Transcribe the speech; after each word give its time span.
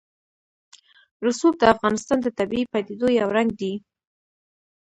رسوب 1.25 1.53
د 1.59 1.63
افغانستان 1.73 2.17
د 2.21 2.27
طبیعي 2.37 2.65
پدیدو 2.71 3.07
یو 3.19 3.29
رنګ 3.37 3.49
دی. 3.61 3.73